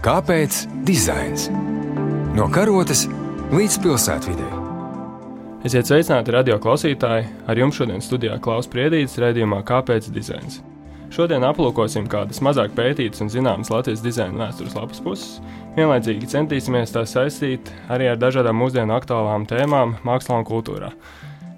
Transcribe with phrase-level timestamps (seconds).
[0.00, 1.50] Kāpēc dizains?
[2.32, 3.02] No karotes
[3.52, 4.46] līdz pilsētvidē.
[5.68, 7.26] Esiet sveicināti radio klausītāji!
[7.44, 10.62] Ar jums šodien studijā Klaus Priedītis raidījumā Kāpēc dizains?
[11.12, 15.36] Šodien aplūkosim kādas mazāk pētītas un zināmas Latvijas dizaina vēstures lapas puses.
[15.76, 20.94] Vienlaicīgi centīsimies tās saistīt arī ar dažādām mūsdienu aktuālām tēmām mākslā un kultūrā.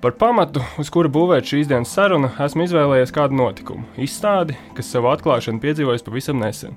[0.03, 5.13] Par pamatu, uz kura būvēt šīs dienas sarunu, esmu izvēlējies kādu notikumu, izstādi, kas savu
[5.13, 6.75] atklāšanu piedzīvojis pavisam nesen,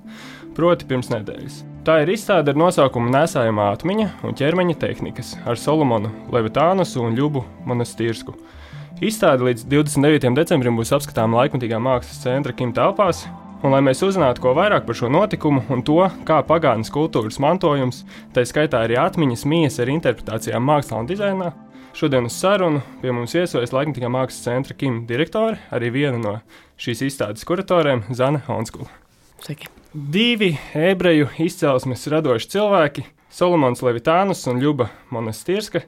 [0.55, 1.61] proti, pirms nedēļas.
[1.85, 7.43] Tā ir izstāde ar nosaukumu Nesājama atmiņa un ķermeņa tehnikas ar Solomonu Levitānusu un Ļubu
[7.69, 8.33] Monastīrsku.
[9.05, 10.31] Izstāde līdz 29.
[10.39, 13.27] decembrim būs apskatāma laikmatīgā mākslas centra Kim telpās,
[13.63, 15.95] Un, lai mēs uzzinātu ko vairāk par šo notikumu un to,
[16.27, 18.03] kā pagātnes kultūras mantojums,
[18.35, 21.47] tā skaitā arī atmiņas mijas ar interpretācijām mākslā un dizainā,
[21.95, 26.33] Šodien uz sarunu pie mums viesojas Laikmatīgā mākslas centra Kim direktore, arī viena no
[26.75, 28.91] šīs izstādes kuratoriem- Zana Honskula.
[29.39, 29.71] Sveiki.
[29.95, 33.05] Divi ebreju izcelsmes radoši cilvēki-
[33.37, 35.85] Solomons Levitānus un Ļuba Monastirska,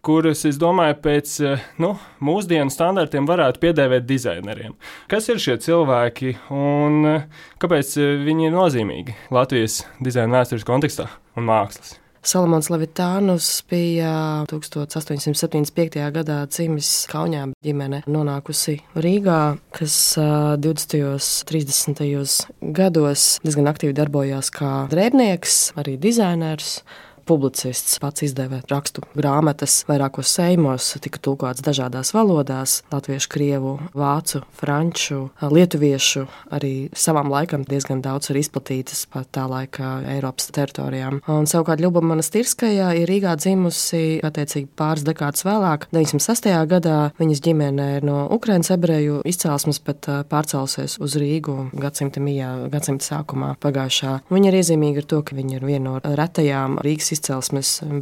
[0.00, 1.34] kurus, es domāju, pēc
[1.76, 1.90] nu,
[2.24, 4.72] mūsdienu standartiem varētu piedēvēt dizaineriem.
[5.12, 7.26] Kas ir šie cilvēki un
[7.60, 11.98] kāpēc viņi ir nozīmīgi Latvijas dizaina vēstures kontekstā un mākslas?
[12.20, 15.96] Salamans Levitānus bija 1875.
[16.12, 21.00] gadā dzimis Kaunijā ģimene, nonākusi Rīgā, kas 20.
[21.08, 22.02] un 30.
[22.76, 26.82] gados diezgan aktīvi darbojās kā drēbnieks, arī dizainers
[27.30, 35.30] publicists, pats izdeva rakstu grāmatas vairākos seimos, tika tulkots dažādās valodās- latviešu, krievu, vācu, franču,
[35.40, 36.26] lietuviešu.
[36.50, 41.20] Arī savam laikam diezgan daudz ir izplatītas pat tā laika Eiropas teritorijām.
[41.28, 45.86] Un savukārt Ļuba Monastirskajā ir Rīgā dzimusi attiecīgi pāris dekādus vēlāk.
[45.92, 46.66] 96.
[46.66, 53.04] gadā viņas ģimene ir no Ukrainas ebreju izcelsmes, bet pārcēlusies uz Rīgu gadsimta mijā, gadsimta
[53.04, 54.20] sākumā pagājušā.
[54.30, 57.19] Viņa ir iezīmīga ar to, ka viņa ir viena no retajām Rīgas izcelsmes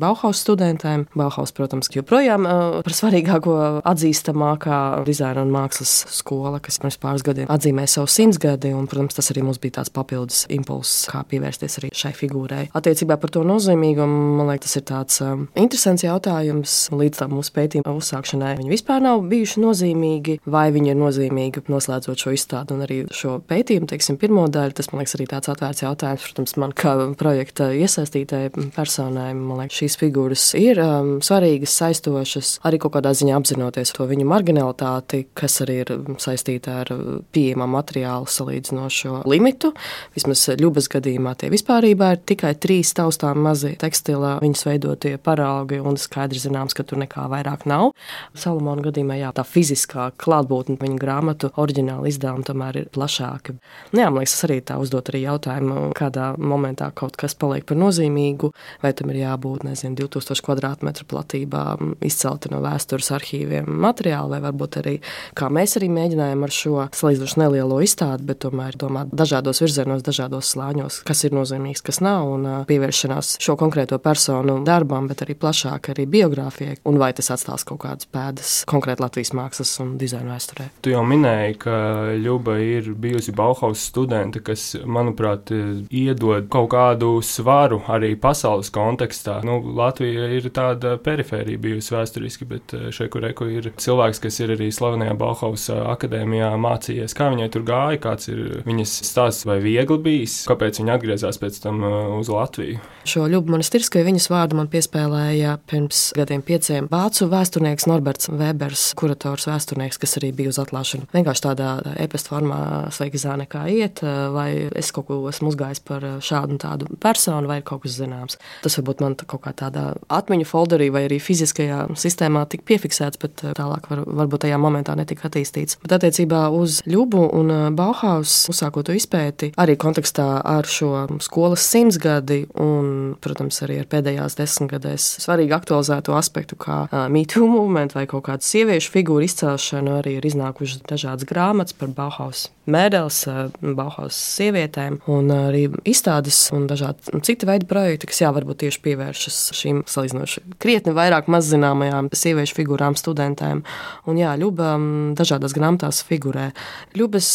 [0.00, 1.06] Bauhaus studentēm.
[1.18, 2.46] Bauhaus, protams, joprojām
[2.84, 3.56] par svarīgāko
[3.88, 9.32] atzīstamākā dizaina un mākslas skola, kas pirms pāris gadiem atzīmē savu simtsgadi, un, protams, tas
[9.32, 12.68] arī mums bija tāds papildus impulss, kā pievērsties arī šai figūrai.
[12.78, 15.22] Attiecībā par to nozīmīgumu, man liekas, tas ir tāds
[15.58, 16.76] interesants jautājums.
[16.94, 22.24] Līdz tam mūsu pētījuma uzsākšanai viņi vispār nav bijuši nozīmīgi, vai viņi ir nozīmīgi noslēdzot
[22.24, 24.76] šo izstādi un arī šo pētījumu, teiksim, pirmo daļu.
[24.78, 29.34] Tas, man liekas, arī tāds atvērts jautājums, protams, man kā projekta iesaistītāji personai personai.
[29.34, 34.26] Man liekas, šīs figūras ir um, svarīgas, saistošas, arī kaut kādā ziņā apzinoties to viņu
[34.28, 36.92] marginalitāti, kas arī ir saistīta ar
[37.32, 39.72] pieejamā materiāla salīdzinošo limitu.
[40.14, 41.98] Vismaz Ļubas gadījumā tie vispār ir
[42.28, 47.66] tikai trīs taustām mazi tekstilā viņas veidotie paraugi, un skaidrs zināms, ka tur nekā vairāk
[47.66, 47.92] nav.
[48.34, 53.56] Salomona gadījumā jā, tā fiziskā klātbūtne viņa grāmatu oriģināla izdevuma tomēr ir plašāka.
[53.92, 57.66] Nu, jā, man liekas, tas arī tā uzdot arī jautājumu, kādā momentā kaut kas paliek
[57.68, 58.52] par nozīmīgu,
[58.82, 61.64] vai tam ir jābūt nezinu, 2000 km platībā,
[62.04, 64.94] izcelti no vēstures arhīviem materiāli, vai varbūt arī
[65.38, 70.52] kā mēs arī mēģinājām ar šo salīdzinoši nelielo izstādi, bet tomēr domāt dažādos virzienos, dažādos
[70.54, 75.92] slāņos, kas ir nozīmīgs, kas nav, un pievēršanās šo konkrēto personu darbam, bet arī plašāk
[75.94, 80.68] arī biogrāfijai, un vai tas atstās kaut kādas pēdas konkrēti Latvijas mākslas un dizaina vēsturē.
[80.84, 81.76] Tu jau minēji, ka
[82.18, 85.52] Ļuba ir bijusi Bauhaus studente, kas, manuprāt,
[85.88, 89.38] iedod kaut kādu svaru arī pasaules kontekstā.
[89.46, 94.40] Nu, Latvija ir tāda perifērija bijusi vēsturiski, bet eh, šeit, kur Eko ir cilvēks, kas
[94.42, 99.58] ir arī slavenajā Bauhausa akadēmijā mācījies, kā viņai tur gāja, kāds ir viņas stāsts, vai
[99.64, 102.80] viegli bijis, kāpēc viņa atgriezās pēc tam eh, uz Latviju.
[103.08, 109.48] Šo Ļubu Monastirska viņas vārdu man piespēlēja pirms gadiem pieciem vācu vēsturnieks Norberts Webers, kurators
[109.48, 111.08] vēsturnieks, kas arī bija uz atklāšanu.
[111.14, 112.60] Vienkārši tādā e-pasta formā,
[112.94, 116.88] sveiki, zāne, kā iet, eh, vai es kaut ko esmu uzgājis par šādu un tādu
[117.00, 118.38] personu, vai ir kaut kas zināms.
[118.62, 123.44] Tas varbūt man kaut kā tādā atmiņu folderī vai arī fiziskajā sistēmā tika piefiksēts, bet
[123.44, 125.78] eh, tālāk var, varbūt tajā momentā netika attīstīts.
[125.84, 131.64] Bet attiecībā uz Ļubu un eh, Bauhaus uzsākot to izpēti, arī kontekstā ar šo skolas
[131.64, 138.06] simtsgadi un, protams, arī ar pēdējās desmitgadēs svarīgi aktualizēto aspektu kā uh, mītū movement vai
[138.10, 143.48] kaut kādu sieviešu figūru izcelšanu, arī ir iznākušas dažādas grāmatas par Bauhaus mēdeles, uh,
[143.78, 149.38] Bauhaus sievietēm un arī izstādes un dažādi citi veidi projekti, kas jā, varbūt tieši pievēršas
[149.58, 153.64] šīm salīdzinoši krietni vairāk mazzināmajām sieviešu figūrām, studentēm.
[154.08, 154.74] Un jā, Ļuba
[155.18, 156.50] dažādās grāmatās figurē.
[156.98, 157.30] Ļubas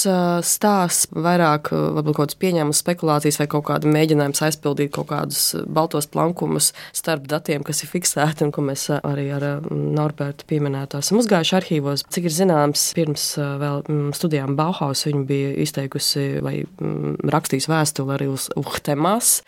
[0.47, 6.07] stāsts vairāk varbūt kaut kādas pieņēmumas spekulācijas vai kaut kāda mēģinājums aizpildīt kaut kādus baltos
[6.11, 11.57] plankumus starp datiem, kas ir fiksēti un ko mēs arī ar Norbertu pieminētu esam uzgājuši
[11.59, 12.05] arhīvos.
[12.13, 13.83] Cik ir zināms, pirms vēl
[14.15, 16.55] studijām Bauhaus viņa bija izteikusi vai
[17.33, 19.41] rakstījusi vēstuli arī uz Uhtemas,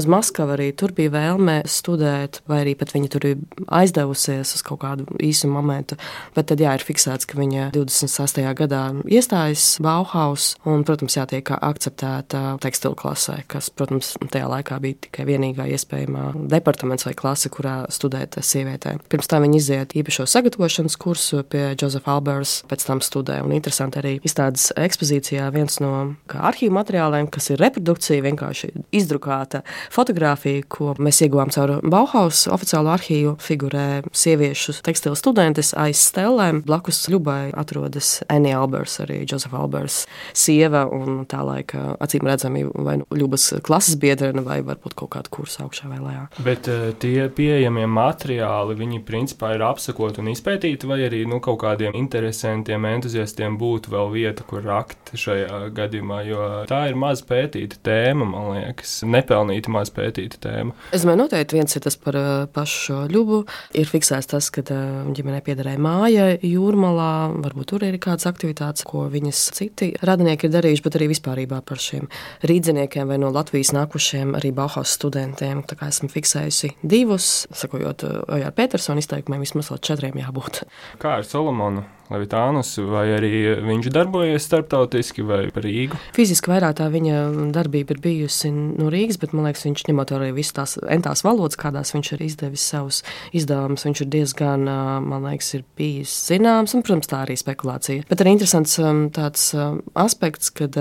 [0.00, 3.42] uz Maskavu arī tur bija vēlme studēt, vai arī pat viņa tur ir
[3.80, 5.98] aizdevusies uz kaut kādu īsu momentu.
[6.36, 8.42] Bet tad jā, ir fiksēts, ka viņa 26.
[8.58, 15.26] gadā iestājas Bauhaus un, protams, jātiek akceptēta tekstilu klasē, kas, protams, tajā laikā bija tikai
[15.28, 19.02] vienīgā iespējamā departaments vai klase, kurā studēt sievietēm.
[19.10, 23.40] Pirms tam viņa iziet īpašo sagatavošanas kursu pie Josefa Albers, pēc tam studē.
[23.44, 24.70] Un interesanti arī izstādes
[25.20, 29.62] ekspozīcijā viens no arhīvu materiāliem, kas ir reprodukcija, vienkārši izdrukāta
[29.92, 33.36] fotografija, ko mēs ieguvām caur Bauhaus oficiālo arhīvu.
[33.40, 36.62] Figurē sieviešu tekstilu studentes aiz stelēm.
[36.66, 42.98] Blakus Ļubai atrodas Annie Albers, arī Josefa Albers sieva un tā laika acīm redzami vai
[43.00, 46.26] nu Ļubas klases biedrene vai varbūt kaut kāda kursa augšā vai lejā.
[46.44, 51.60] Bet uh, tie pieejamie materiāli, viņi principā ir apsakoti un izpētīti, vai arī nu, kaut
[51.64, 57.80] kādiem interesantiem entuziastiem būtu vēl vieta, kur rakt šajā gadījumā, jo tā ir maz pētīta
[57.86, 60.74] tēma, man liekas, nepelnīta maz pētīta tēma.
[60.94, 62.18] Es domāju, noteikti viens ir tas par
[62.54, 63.42] pašu ļubu.
[63.80, 67.12] Ir fiksēts tas, ka ģimenei piederēja māja jūrmalā,
[67.42, 71.82] varbūt tur ir kādas aktivitātes, ko viņas citi radinieki ir darījuši, bet arī vispārībā par
[71.82, 72.10] šiem
[72.46, 75.64] rīdziniekiem vai no Latvijas nākušiem arī Bauhaus studentiem.
[75.66, 80.64] Tā kā esmu fiksējusi divus, sakojot Ojāra Petersona izteikumiem, vismaz līdz četriem jābūt.
[81.02, 81.86] Kā ar Solomonu?
[82.10, 83.30] Levitānus, vai arī
[83.62, 85.98] viņš darbojas starptautiski vai par Rīgu?
[86.16, 87.20] Fiziski vairāk tā viņa
[87.54, 91.58] darbība ir bijusi no Rīgas, bet man liekas, viņš ņemot vērā visas tās entās valodas,
[91.60, 93.02] kādās viņš ir izdevis savus
[93.36, 94.66] izdevumus, viņš ir diezgan,
[95.06, 98.06] man liekas, ir bijis zināms, un, protams, tā arī spekulācija.
[98.10, 98.74] Bet arī interesants
[99.14, 99.46] tāds
[99.94, 100.74] aspekts, kad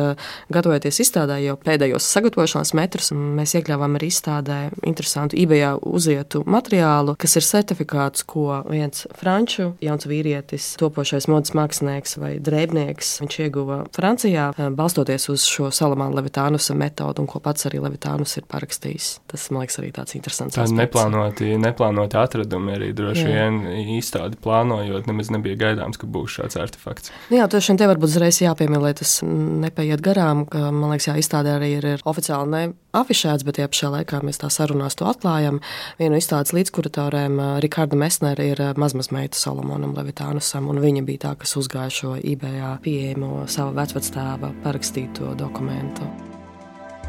[0.49, 7.37] gatavoties izstādē jau pēdējos sagatavošanās metrus, mēs iekļāvām arī izstādē interesantu eBay uzietu materiālu, kas
[7.37, 13.19] ir certifikāts, ko viens franču jauns vīrietis topošais topošais modes mākslinieks vai drēbnieks.
[13.24, 18.38] Viņš ieguva Francijā, eh, balstoties uz šo Salamāna Levitānusa metodu, un ko pats arī Levitānus
[18.38, 19.19] ir parakstījis.
[19.27, 20.56] Tas, man liekas, arī tāds interesants.
[20.56, 23.27] Tā neplānoti, neplānoti atradumi arī droši Jā.
[23.27, 27.12] vien izstādi plānojot, nemaz nebija gaidāms, ka būs šāds artefakts.
[27.30, 31.07] Nu jā, tas šodien te varbūt uzreiz jāpiemina, lai tas nepaiet garām, ka, man liekas,
[31.07, 34.97] jā, izstādē arī ir, ir oficiāli ne afišēts, bet jā, šajā laikā mēs tā sarunās
[35.00, 35.59] to atklājam.
[36.00, 41.36] Vienu izstādes līdzkuratoriem eh, Rikārda Mesnera ir eh, mazmazmeita Solomonam Levitānusam, un viņa bija tā,
[41.41, 46.07] kas uzgāja šo eBay pieejamo savu vecvectēva parakstīto dokumentu.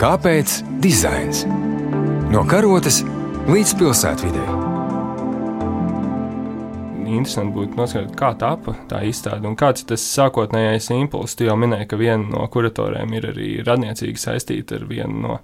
[0.00, 1.44] Kāpēc dizains?
[2.30, 3.02] No karotes
[3.50, 4.69] līdz pilsētvidē
[7.16, 11.36] interesanti būtu noskaidrot, kā tapa tā izstāde un kāds ir tas sākotnējais impulss.
[11.38, 15.38] Tu jau minēji, ka viena no kuratoriem ir arī radniecīgi saistīta ar vienu no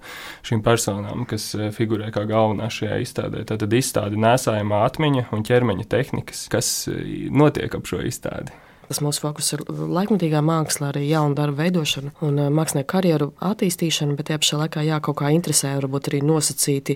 [0.47, 3.43] šīm personām, kas eh, figurē kā galvenā šajā izstādē.
[3.47, 8.66] Tad izstāde nesājumā atmiņa un ķermeņa tehnikas, kas eh, notiek ap šo izstādi.
[8.87, 14.15] Tas mūsu fokus ir laikmatīgā māksla, arī jaunu darbu veidošana un uh, mākslinieku karjeru attīstīšana,
[14.15, 16.95] bet tajā pašā laikā jā, kaut kā interesē, varbūt arī nosacīti,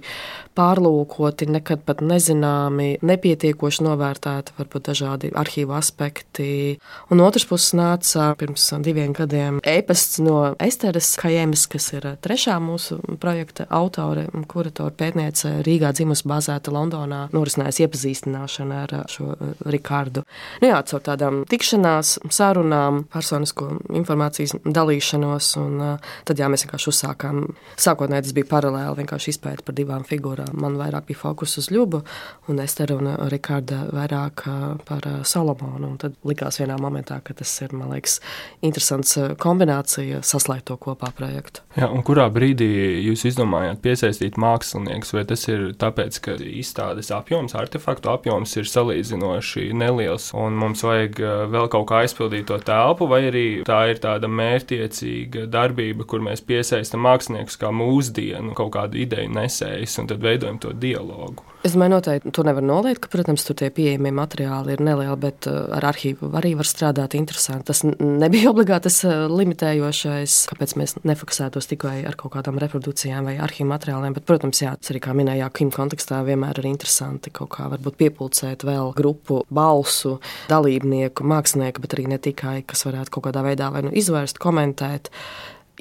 [0.55, 6.77] pārlūkoti, nekad pat nezināmi, nepietiekoši novērtēti, varbūt dažādi arhīva aspekti.
[7.11, 12.55] Un otrs puses nāca pirms diviem gadiem e-pasts no Esteras Kajēmas, kas ir uh, trešā
[12.63, 19.35] mūsu projekta autore un kuratora pētniece Rīgā dzimusi bāzēta Londonā, norisinājis iepazīstināšanu ar uh, šo
[19.67, 20.23] Rikārdu.
[20.63, 25.57] Nu jā, caur tādām tikšanām tikšanās, sarunām, personisko informācijas dalīšanos.
[25.61, 27.41] Un, tad jā, mēs vienkārši uzsākām.
[27.77, 30.53] Sākotnēji tas bija paralēli vienkārši izpēta par divām figūrām.
[30.61, 32.03] Man vairāk bija fokus uz Ļubu,
[32.49, 34.45] un Esteru un Rikārda vairāk
[34.85, 35.91] par Salomonu.
[35.91, 38.19] Un tad likās vienā momentā, ka tas ir, man liekas,
[38.61, 41.65] interesants kombinācija saslēgt to kopā projektu.
[41.77, 42.69] Jā, un kurā brīdī
[43.07, 49.71] jūs izdomājāt piesaistīt māksliniekus, vai tas ir tāpēc, ka izstādes apjoms, artefaktu apjoms ir salīdzinoši
[49.77, 51.21] neliels, un mums vajag
[51.51, 56.43] vēl kaut kā aizpildīt to telpu, vai arī tā ir tāda mērķiecīga darbība, kur mēs
[56.45, 61.45] piesaistam māksliniekus kā mūsdienu kaut kādu ideju nesējus un tad veidojam to dialogu.
[61.61, 65.45] Es domāju, noteikti to nevar noliegt, ka, protams, tur tie pieejamie materiāli ir nelieli, bet
[65.45, 67.67] uh, ar arhīvu arī var strādāt interesanti.
[67.69, 73.35] Tas nebija obligāti tas uh, limitējošais, kāpēc mēs nefokusētos tikai ar kaut kādām reprodukcijām vai
[73.45, 74.17] arhīvu materiāliem.
[74.17, 77.99] Bet, protams, jā, tas arī, kā minēja, Kim kontekstā vienmēr ir interesanti kaut kā varbūt
[78.01, 80.17] piepulcēt vēl grupu balsu,
[80.49, 85.13] dalībnieku, mākslinieku, bet arī ne tikai, kas varētu kaut kādā veidā vai nu izvērst, komentēt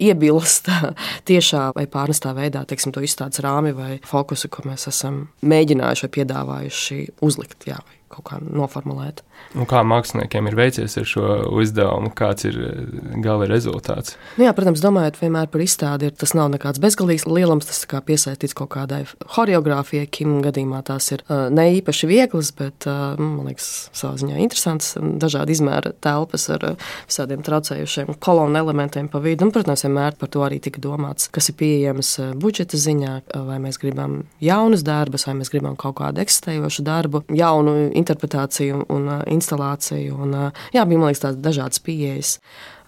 [0.01, 0.71] iebilst
[1.31, 6.13] tiešā vai pārnestā veidā, teiksim, to izstādes rāmi vai fokusu, ko mēs esam mēģinājuši vai
[6.19, 9.23] piedāvājuši uzlikt jā, vai kaut kā noformulēt.
[9.59, 11.27] Un kā māksliniekiem ir veicies ar šo
[11.59, 12.81] uzdevumu, kāds ir eh,
[13.23, 14.17] gala rezultāts?
[14.39, 18.57] Nu jā, protams, domājot vienmēr par izstādi, tas nav nekāds bezgalīgs lielums, tas kā piesaistīts
[18.59, 19.03] kaut kādai
[19.35, 20.09] choreogrāfijai.
[20.11, 24.93] Kim gadījumā tās ir uh, ne īpaši vieglas, bet, uh, man liekas, savā ziņā interesants.
[24.99, 26.67] Dažādi izmēra telpas ar
[27.09, 29.47] visādiem traucējušiem kolonu elementiem pa vidu.
[29.47, 33.15] Un, protams, vienmēr par to arī tika domāts, kas ir pieejams budžeta ziņā,
[33.47, 39.09] vai mēs gribam jaunus darbus, vai mēs gribam kaut kādu eksistējošu darbu, jaunu interpretāciju un
[39.31, 40.19] instalāciju.
[40.27, 40.37] Un,
[40.75, 42.39] jā, bija liekas, tādas dažādas pieejas.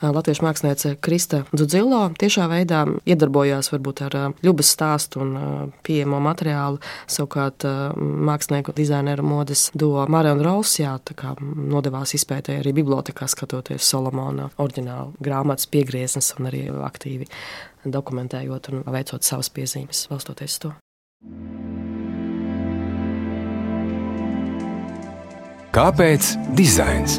[0.02, 5.36] Latviešu māksliniece Krista Dzudzilo tiešā veidā iedarbojās varbūt ar ļubas stāstu un
[5.86, 6.80] pieejamo materiālu.
[7.06, 7.62] Savukārt
[7.94, 10.96] mākslinieku dizaineru modes duo Marija un Rols jā,
[11.40, 17.30] nodevās izpētē arī bibliotekā, skatoties Solomona oriģinālu grāmatas piegrieznes un arī aktīvi
[17.86, 20.74] dokumentējot un veicot savas piezīmes, balstoties to.
[25.72, 27.14] Kāpēc dizains?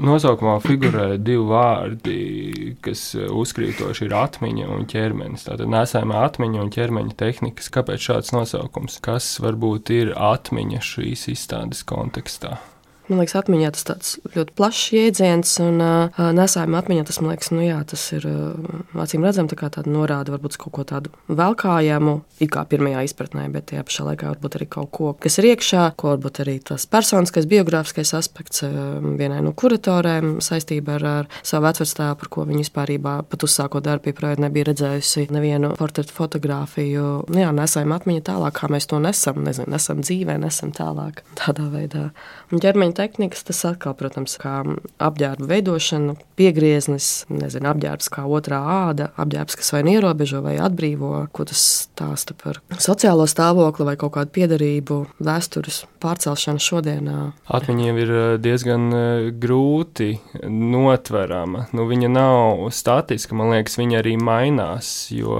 [0.00, 2.16] Nosaukumā figurē divi vārdi,
[2.80, 5.44] kas uzkrītoši ir atmiņa un ķermenis.
[5.44, 7.68] Tātad nesājumā atmiņa un ķermeņa tehnikas.
[7.76, 8.96] Kāpēc šāds nosaukums?
[9.04, 12.56] Kas varbūt ir atmiņa šīs izstādes kontekstā?
[13.12, 17.50] Man liekas, atmiņā tas tāds ļoti plašs jēdziens, un uh, nesājuma atmiņā tas, man liekas,
[17.52, 22.14] nu, jā, tas ir uh, acīm redzami tā tāda norāde varbūt kaut ko tādu velkājamu,
[22.40, 25.90] it kā pirmajā izpratnē, bet tajā pašā laikā varbūt arī kaut ko, kas ir iekšā,
[26.00, 28.72] ko varbūt arī tas personiskais, biogrāfiskais aspekts uh,
[29.20, 34.08] vienai no kuratorēm saistībā ar, ar savu vecvectāvu, par ko viņa vispār pat uzsākot darbu
[34.08, 37.12] pie projekta nebija redzējusi nevienu portretu fotografiju.
[37.28, 41.68] Nu, jā, nesājuma atmiņa tālāk, kā mēs to nesam, nezinu, nesam dzīvē, nesam tālāk tādā
[41.72, 42.08] veidā.
[42.52, 44.60] Un ķermeņa tehnikas, tas atkal, protams, kā
[45.02, 51.14] apģērba veidošana, piegrieznis, nezinu, apģērbs kā otrā āda, apģērbs, kas vai nu ierobežo vai atbrīvo,
[51.34, 57.18] ko tas stāsta par sociālo stāvokli vai kaut kādu piedarību, vēstures pārcelšanu šodienā.
[57.52, 60.10] Atmiņa jau ir eh, diezgan eh, grūti
[60.48, 61.66] notverama.
[61.76, 65.38] Nu, viņa nav statiska, man liekas, viņa arī mainās, jo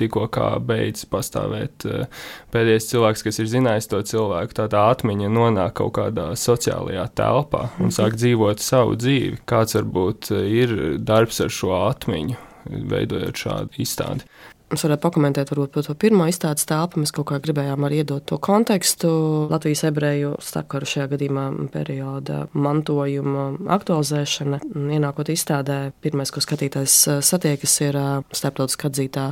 [0.00, 2.22] tikko kā beidz pastāvēt eh,
[2.54, 7.08] pēdējais cilvēks, kas ir zinājis to cilvēku, tā tā atmiņa nonāk kaut kādā sociālā sociālajā
[7.14, 9.40] telpā un sāk dzīvot savu dzīvi.
[9.46, 12.36] Kāds varbūt ir darbs ar šo atmiņu,
[12.88, 14.24] veidojot šādu izstādi?
[14.70, 17.00] Es varētu pakomentēt varbūt, par to pirmo izstādes telpu.
[17.02, 19.08] Mēs kaut kā gribējām arī iedot to kontekstu
[19.50, 24.60] Latvijas ebreju starpkaru šajā gadījumā perioda mantojuma aktualizēšana.
[24.94, 29.24] Ienākot izstādē, pirmais, ko skatītājs eh, satiekas, ir eh, starptautiski atzītā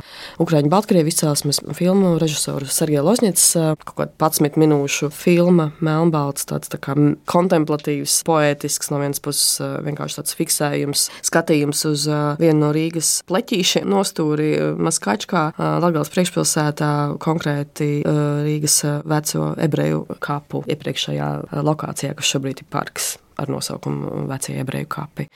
[0.43, 3.47] Ukraiņu Baltkrievu izcelsmes filmu režisoru Sergeja Lozņets.
[3.55, 6.97] Eh, kaut kāda 11 minūšu filma, melnbalts, tāds tā kā
[7.31, 12.05] kontemplatīvs, poētisks, no vienas puses vienkārši tāds fiksējums, skatījums uz
[12.43, 21.31] vienu no Rīgas pleķīšiem nostūri Maskaču kā Latvijas priekšpilsētā, konkrēti Rīgas veco ebreju kapu iepriekšējā
[21.65, 25.27] lokācijā, kas šobrīd ir parks ar nosaukumu Vecie ebreju kapi.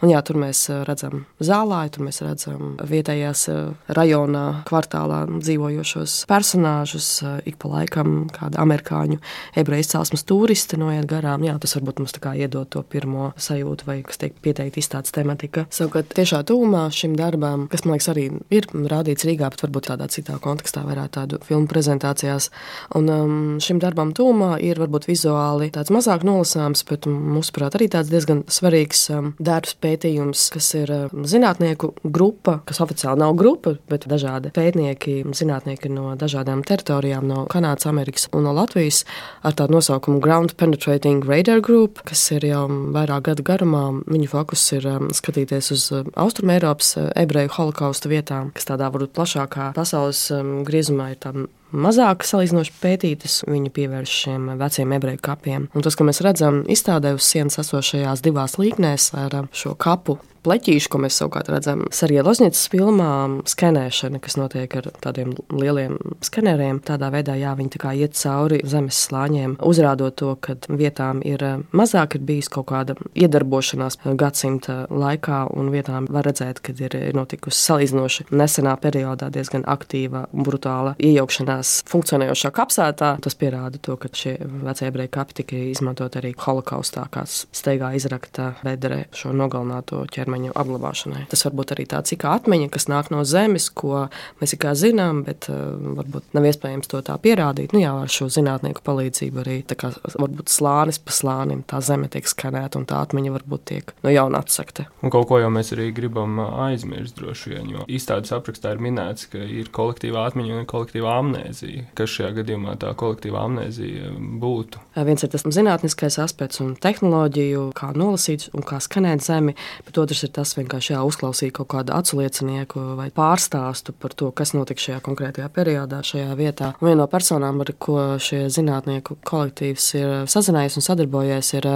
[0.00, 3.60] Un, jā, tur mēs eh, redzam zālāju, tur mēs redzam vietējās eh,
[3.96, 7.08] rajonā, kvartālā dzīvojošos personāžus.
[7.26, 9.20] Eh, ik pa laikam kāda amerikāņu
[9.60, 11.44] ebreju izcelsmes turisti noiet garām.
[11.46, 15.66] Jā, tas varbūt mums iedod to pirmo sajūtu, vai kas tiek pieteikti izstādes tematika.
[15.74, 20.08] Savukārt tiešā tūmā šim darbam, kas man liekas arī ir rādīts Rīgā, bet varbūt tādā
[20.12, 22.50] citā kontekstā, varētu tādu filmu prezentācijās.
[22.98, 27.88] Un um, šim darbam tūmā ir varbūt vizuāli tāds mazāk nolasāms, bet mūsu mūsuprāt, arī
[27.90, 33.76] tāds diezgan svarīgs um, darbs, pētījums, kas ir um, zinātnieku grupa, kas oficiāli nav grupa,
[33.90, 39.04] bet dažādi pētnieki, zinātnieki no dažādām teritorijām, no Kanādas, Amerikas un no Latvijas,
[39.42, 44.02] ar tādu nosaukumu Ground Penetrating Radar Group, kas ir jau vairāk gadu garumā.
[44.06, 49.72] Viņu fokus ir um, skatīties uz Austrumēropas uh, ebreju holokausta vietām, kas tādā varbūt plašākā
[49.76, 50.28] pasaules
[50.66, 55.68] griezumā ir tam mazāk salīdzinoši pētītas, viņa pievērš šiem veciem ebreju kapiem.
[55.74, 60.88] Un tas, ko mēs redzam izstādē uz sienas esošajās divās līknēs ar šo kapu pleķīšu,
[60.92, 63.12] ko mēs savukārt redzam Sarija Lozņicas filmā,
[63.50, 66.80] skenēšana, kas notiek ar tādiem lieliem skeneriem.
[66.86, 71.44] Tādā veidā, jā, viņi tā kā iet cauri zemes slāņiem, uzrādot to, ka vietām ir
[71.76, 77.60] mazāk ir bijis kaut kāda iedarbošanās gadsimta laikā, un vietām var redzēt, ka ir notikusi
[77.60, 83.12] salīdzinoši nesenā periodā diezgan aktīva un brutāla iejaukšanās funkcionējošā kapsētā.
[83.20, 88.54] Tas pierāda to, ka šie vecie ebreju kapi tika izmantot arī holokaustā, kā steigā izrakta
[88.64, 91.26] bedre šo nogalināto ķermeni ķermeņa apglabāšanai.
[91.30, 94.08] Tas var būt arī tāds kā atmiņa, kas nāk no zemes, ko
[94.40, 97.72] mēs kā zinām, bet uh, varbūt nav iespējams to tā pierādīt.
[97.74, 102.26] Nu, jā, ar šo zinātnieku palīdzību arī kā, varbūt slānis pa slānim tā zeme tiek
[102.26, 104.86] skanēta un tā atmiņa varbūt tiek no jauna atsakta.
[105.02, 109.28] Un kaut ko jau mēs arī gribam aizmirst droši vien, jo izstādes aprakstā ir minēts,
[109.30, 111.88] ka ir kolektīvā atmiņa un kolektīvā amnēzija.
[111.98, 114.82] Kas šajā gadījumā tā kolektīvā amnēzija būtu?
[115.10, 119.54] Viens ir tas zinātniskais aspekts un tehnoloģiju, kā nolasīt un kā skanēt zemi,
[119.86, 124.54] bet otrs ir tas vienkārši jā, uzklausīt kaut kādu aculiecinieku vai pārstāstu par to, kas
[124.56, 126.72] notika šajā konkrētajā periodā, šajā vietā.
[126.80, 131.70] Un viena no personām, ar ko šie zinātnieku kolektīvs ir sazinājies un sadarbojies, ir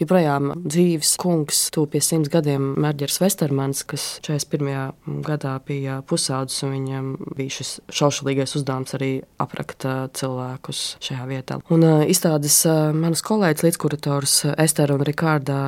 [0.00, 1.60] joprojām dzīves kungs,
[1.92, 5.22] pie simts gadiem, Mērģers Vestermans, kas 41.
[5.26, 9.86] gadā bija pusaudzis, un viņam bija šis šaušalīgais uzdevums arī aprakt
[10.18, 11.58] cilvēkus šajā vietā.
[11.74, 12.60] Un izstādes
[12.96, 15.58] manas kolēģis, līdzkurators Estera un Rikārda,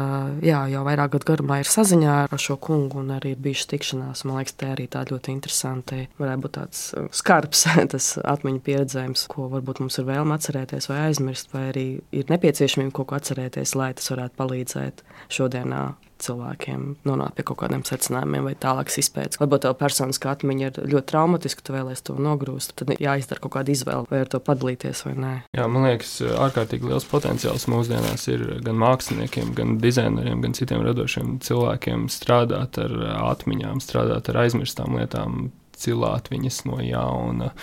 [0.44, 4.25] jā, jau vairāk gadu garumā ir saziņā ar šo kungu un arī ir bijušas tikšanās.
[4.28, 6.04] Man liekas, tā arī tā ļoti interesanti.
[6.20, 6.84] Varētu būt tāds
[7.16, 12.30] skarbs tas atmiņu pieredzējums, ko varbūt mums ir vēlme atcerēties vai aizmirst, vai arī ir
[12.30, 15.85] nepieciešamība kaut ko atcerēties, lai tas varētu palīdzēt šodienā
[16.21, 19.41] cilvēkiem nonākt pie kaut kādiem secinājumiem vai tālākas izpētes.
[19.41, 22.75] Varbūt tā personiskā atmiņa ir ļoti traumatiska, tu vēlēsies to nogrūst.
[22.79, 25.33] Tad jāizdara kaut kāda izvēle, vai ar to padalīties vai nē.
[25.57, 31.39] Jā, man liekas, ārkārtīgi liels potenciāls mūsdienās ir gan māksliniekiem, gan dizaineriem, gan citiem radošiem
[31.47, 32.97] cilvēkiem strādāt ar
[33.33, 35.49] atmiņām, strādāt ar aizmirstām lietām,
[35.81, 37.55] cilāt viņas no jauna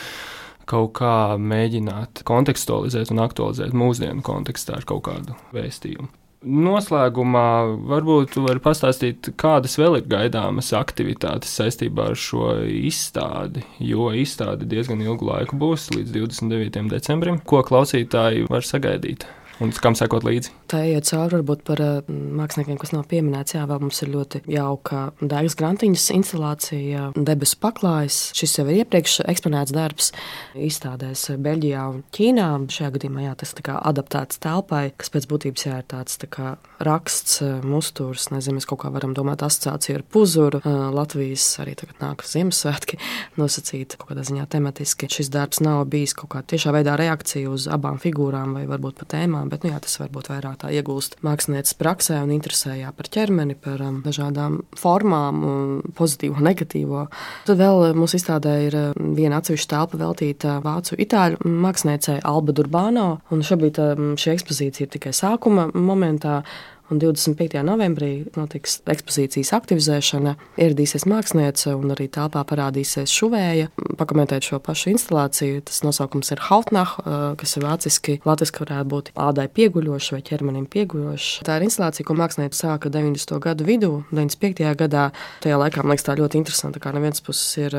[0.67, 6.09] kaut kā mēģināt kontekstualizēt un aktualizēt mūsdienu kontekstā ar kaut kādu vēstījumu.
[6.47, 7.47] Noslēgumā
[7.89, 15.03] varbūt varat pastāstīt, kādas vēl ir gaidāmas aktivitātes saistībā ar šo izstādi, jo izstāde diezgan
[15.03, 16.87] ilgu laiku būs līdz 29.
[16.93, 17.41] decembrim.
[17.43, 19.27] Ko klausītāji var sagaidīt?
[19.63, 20.51] Un kam sekot līdzi.
[20.69, 23.55] Tā iet cauri varbūt par uh, māksliniekiem, kas nav pieminēts.
[23.55, 28.19] Jā, vēl mums ir ļoti jauka Daigas Grantiņas instalācija, debesu paklājs.
[28.37, 30.11] Šis jau ir iepriekš eksponēts darbs
[30.53, 32.49] izstādēs Beļģijā un Ķīnā.
[32.73, 36.53] Šajā gadījumā jā, tas ir adaptēts telpai, kas pēc būtības jā, ir tāds tā kā,
[36.83, 38.29] raksts, musturs.
[38.33, 40.61] Nezinu, mēs kaut kā varam domāt asociāciju ar puzuru.
[40.61, 42.99] Uh, Latvijas arī tagad nāk Ziemassvētki
[43.41, 45.09] nosacīt kaut kādā ziņā tematiski.
[45.11, 49.13] Šis darbs nav bijis kaut kā tiešā veidā reakcija uz abām figūrām vai varbūt pat
[49.15, 53.07] tēmām formām, bet nu, jā, tas varbūt vairāk tā iegūst mākslinieces praksē un interesējā par
[53.07, 57.07] ķermeni, par um, dažādām formām, um, pozitīvo, negatīvo.
[57.45, 63.19] Tad vēl mūsu izstādē ir um, viena atsevišķa telpa veltīta vācu itāļu māksliniecei Alba Durbāno,
[63.31, 66.43] un šobrīd um, šī ekspozīcija ir tikai sākuma momentā.
[66.87, 67.59] Un 25.
[67.67, 70.37] novembrī notiks ekspozīcijas aktivizēšana.
[70.55, 73.67] Ieradīsies māksliniece un arī telpā parādīsies šuvēja.
[73.99, 75.65] Pakomentēt šo pašu instalāciju.
[75.67, 76.95] Tas nosaukums ir Hautnach,
[77.41, 78.17] kas ir vāciski.
[78.27, 81.41] Latvijas varētu būt ādai pieguļošs vai ķermenim pieguļošs.
[81.47, 83.35] Tā ir instalācija, ko māksliniece sāka 90.
[83.43, 84.71] gadu vidū, 95.
[84.79, 85.09] gadā.
[85.43, 87.75] Tajā laikā man liekas tā ļoti interesanti, kā no vienas puses ir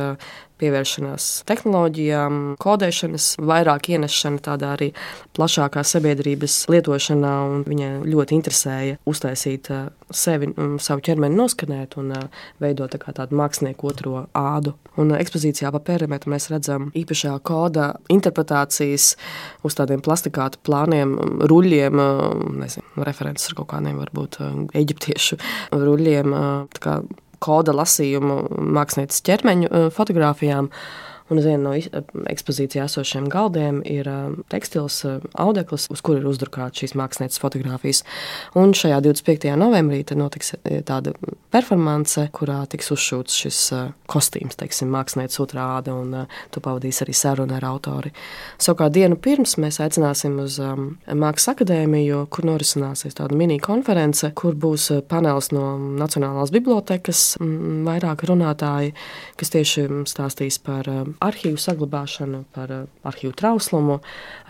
[0.59, 4.91] pievēršanās tehnoloģijām, kodēšanas, vairāk ienešana tādā arī
[5.37, 7.35] plašākā sabiedrības lietošanā.
[7.69, 10.51] Viņai ļoti interesēja uztaisīt uh, sevi,
[10.83, 14.75] savu ķermeni noskanēt un uh, veidot tā tādu mākslinieku otro ādu.
[14.99, 19.13] Un uh, ekspozīcijā pa perimetru mēs redzam īpašā koda interpretācijas
[19.67, 22.03] uz tādiem plastikāta plāniem, um, ruļļiem,
[22.59, 24.41] nezinu, references ar kaut kādiem varbūt
[24.79, 25.39] eģiptiešu
[25.75, 26.35] ruļļiem
[27.45, 28.41] koda lasījumu
[28.79, 30.71] mākslinieces ķermeņa eh, fotografijām.
[31.29, 31.75] Un uz viena no
[32.33, 34.09] ekspozīcijā esošiem galdiem ir
[34.53, 35.03] tekstils,
[35.37, 38.05] audekls, uz kura ir uzdraukāta šīs mākslinieces fotografijas.
[38.57, 39.51] Un šajā 25.
[39.61, 40.55] novembrī notiks
[40.89, 41.13] tāda
[41.53, 43.61] performance, kurā tiks uzšūts šis
[44.09, 48.13] kostīms, teiksim, mākslinieces otrāda, un to pavadīs arī saruna ar autori.
[48.57, 55.53] Savukārt dienu pirms mēs aicināsim uz Mākslas akadēmiju, kur norisināsies tāda mini-konference, kur būs panelis
[55.53, 58.95] no Nacionālās bibliotekas, vairāk runātāji,
[59.41, 60.89] kas tieši stāstīs par
[61.25, 63.99] arhīvu saglabāšanu, par uh, arhīvu trauslumu,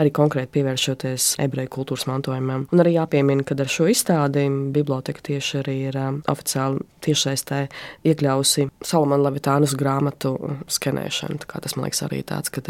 [0.00, 2.66] arī konkrēti pievēršoties ebreju kultūras mantojumam.
[2.72, 7.64] Un arī jāpiemina, ka ar šo izstādi biblioteka tieši arī ir uh, oficiāli tiešsaistē
[8.09, 10.37] iekļausi Salamana Levitānas grāmatu
[10.70, 11.42] skenēšanu.
[11.48, 12.62] Tas man liekas arī tāds, ka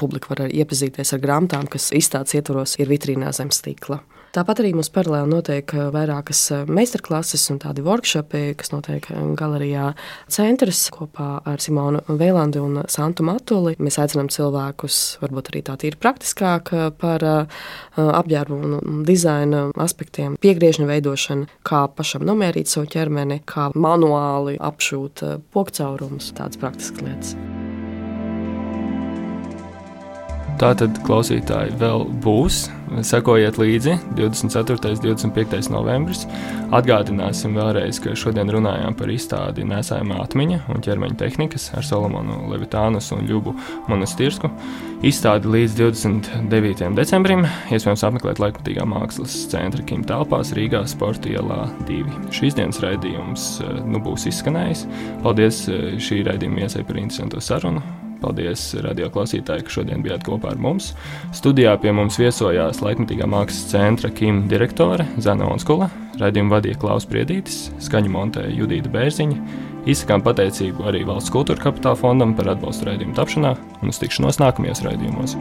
[0.00, 4.02] publika var iepazīties ar grāmatām, kas izstādes ietvaros ir vitrīnā zem stikla.
[4.32, 9.26] Tāpat arī mums paralēli notiek uh, vairākas uh, meistarklases un tādi workshopi, kas notiek uh,
[9.36, 9.90] galerijā
[10.32, 13.76] centrs kopā ar Simonu Vēlandi un Santu Matuli.
[13.76, 17.24] Mēs aicinām cilvēkus, varbūt arī tā tīri praktiskāk par
[18.00, 26.32] apģērbu un dizaina aspektiem, piegriežņu veidošanu, kā pašam nomērīt savu ķermeni, kā manuāli apšūt pokcaurumus,
[26.38, 27.61] tādas praktiskas lietas.
[30.62, 32.68] Tātad klausītāji vēl būs.
[33.02, 34.92] Sekojiet līdzi 24.
[34.92, 35.70] un 25.
[35.72, 36.20] novembris.
[36.70, 43.10] Atgādināsim vēlreiz, ka šodien runājām par izstādi Nesājumā atmiņa un ķermeņa tehnikas ar Solomonu Levitānus
[43.16, 43.56] un Ļubu
[43.90, 44.52] Monastirsku.
[45.02, 46.92] Izstādi līdz 29.
[47.00, 52.30] decembrim iespējams apmeklēt laikmatīgā mākslas centra Kim telpās Rīgā Sporta ielā 2.
[52.38, 54.86] Šīs dienas raidījums eh, nu, būs izskanējis.
[55.26, 57.82] Paldies eh, šī raidījuma iesai par interesantu sarunu.
[58.22, 60.92] Paldies, radio klausītāji, ka šodien bijāt kopā ar mums.
[61.34, 65.90] Studijā pie mums viesojās Laikmatīgā mākslas centra Kim direktore Zana Onskula,
[66.22, 69.60] raidījumu vadīja Klaus Priedītis, skaņu montēja Judīta Bērziņa.
[69.90, 74.86] Izsakām pateicību arī Valsts kultūra kapitāla fondam par atbalstu raidījumu tapšanā un uz tikšanos nākamajos
[74.86, 75.38] raidījumos.